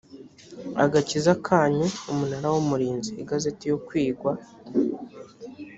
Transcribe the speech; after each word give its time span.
agakiza 0.83 1.31
kanyu 1.45 1.87
umunara 2.11 2.47
w 2.53 2.55
umurinzi 2.63 3.11
igazeti 3.21 3.63
yo 3.71 3.77
kwigwa 3.87 4.31